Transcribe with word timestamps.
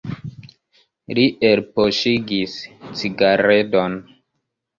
Li 1.17 1.25
elpoŝigis 1.49 2.57
cigaredon. 3.03 4.01